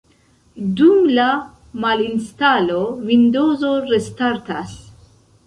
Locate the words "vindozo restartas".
3.11-4.75